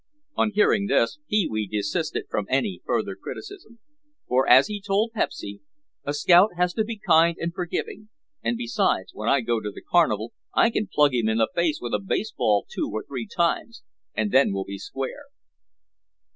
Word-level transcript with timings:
On 0.35 0.49
hearing 0.51 0.87
this 0.87 1.19
Pee 1.29 1.47
wee 1.47 1.67
desisted 1.67 2.23
from 2.27 2.47
any 2.49 2.81
further 2.87 3.15
criticism. 3.15 3.77
For, 4.27 4.49
as 4.49 4.65
he 4.65 4.81
told 4.81 5.11
Pepsy, 5.13 5.61
"a 6.03 6.11
scout 6.11 6.53
has 6.57 6.73
to 6.73 6.83
be 6.83 6.97
kind 6.97 7.37
and 7.39 7.53
forgiving, 7.53 8.09
and 8.41 8.57
besides 8.57 9.11
when 9.13 9.29
I 9.29 9.41
go 9.41 9.59
to 9.59 9.69
the 9.69 9.83
carnival 9.87 10.33
I 10.55 10.71
can 10.71 10.87
plug 10.91 11.13
him 11.13 11.29
in 11.29 11.37
the 11.37 11.51
face 11.53 11.77
with 11.79 11.93
a 11.93 11.99
baseball 11.99 12.65
two 12.67 12.89
or 12.91 13.03
three 13.07 13.27
times 13.27 13.83
and 14.15 14.31
then 14.31 14.51
we'll 14.51 14.63
be 14.65 14.79
square." 14.79 15.25